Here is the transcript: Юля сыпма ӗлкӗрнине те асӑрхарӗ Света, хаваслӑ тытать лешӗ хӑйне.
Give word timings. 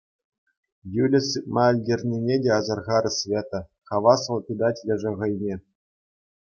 Юля 1.03 1.21
сыпма 1.29 1.63
ӗлкӗрнине 1.73 2.35
те 2.43 2.49
асӑрхарӗ 2.57 3.11
Света, 3.17 3.59
хаваслӑ 3.87 4.37
тытать 4.45 4.83
лешӗ 4.87 5.11
хӑйне. 5.17 5.55